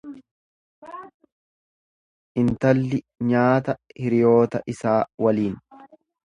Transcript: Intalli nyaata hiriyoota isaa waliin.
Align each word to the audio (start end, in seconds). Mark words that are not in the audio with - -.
Intalli 2.45 3.01
nyaata 3.35 3.79
hiriyoota 4.01 4.65
isaa 4.77 4.99
waliin. 5.29 5.65